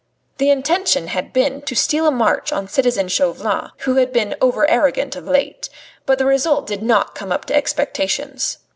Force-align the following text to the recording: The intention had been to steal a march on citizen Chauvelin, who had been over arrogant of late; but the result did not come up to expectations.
The 0.39 0.49
intention 0.49 1.09
had 1.09 1.31
been 1.31 1.61
to 1.61 1.75
steal 1.75 2.07
a 2.07 2.11
march 2.11 2.51
on 2.51 2.67
citizen 2.67 3.07
Chauvelin, 3.07 3.69
who 3.81 3.97
had 3.97 4.11
been 4.11 4.33
over 4.41 4.67
arrogant 4.67 5.15
of 5.15 5.27
late; 5.27 5.69
but 6.07 6.17
the 6.17 6.25
result 6.25 6.65
did 6.65 6.81
not 6.81 7.13
come 7.13 7.31
up 7.31 7.45
to 7.45 7.55
expectations. 7.55 8.57